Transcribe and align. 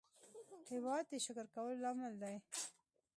هېواد 0.71 1.03
د 1.09 1.13
شکر 1.25 1.45
کولو 1.53 1.81
لامل 1.83 2.13
دی. 2.23 2.35